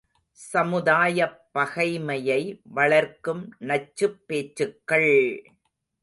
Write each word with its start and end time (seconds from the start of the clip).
சமுதாயப் 0.39 1.35
பகைமையை 1.53 2.39
வளர்க்கும் 2.69 3.43
நச்சுப் 3.59 4.17
பேச்சுக்கள்! 4.27 5.11